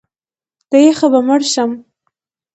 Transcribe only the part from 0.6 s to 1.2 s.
د یخه به